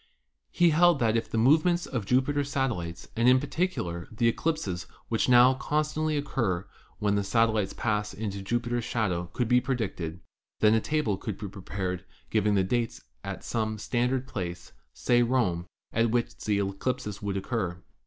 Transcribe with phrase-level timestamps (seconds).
[0.49, 4.87] He held that if the movements o f Jupiter's satellites and, in particular, the eclipses
[5.09, 6.65] which constantly occur
[6.97, 10.19] when the satellites pass into Jupiter's shadow, could be predicted,
[10.59, 15.67] then a table could be prepared giving the dates at some standard place, say Rome,
[15.93, 17.79] at which the eclipses would occur.